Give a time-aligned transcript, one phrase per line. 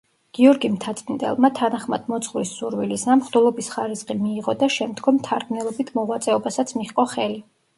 [0.35, 7.41] გიორგი მთაწმინდელმა, თანახმად მოძღვრის სურვილისა, მღვდლობის ხარისხი მიიღო და შემდგომ მთარგმნელობით მოღვაწეობასაც მიჰყო ხელი.